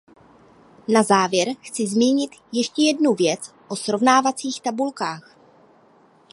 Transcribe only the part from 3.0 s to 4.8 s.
věc o srovnávacích